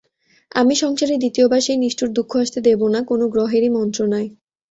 [0.55, 4.29] আমি সংসারে দ্বিতীয়বার সেই নিষ্ঠুর দুঃখ আসতে দেব না কোনো গ্রহেরই মন্ত্রণায়।